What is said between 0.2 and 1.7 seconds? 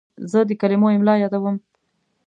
زه د کلمو املا یادوم.